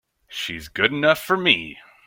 She's 0.27 0.67
good 0.67 0.91
enough 0.91 1.23
for 1.23 1.37
me! 1.37 1.77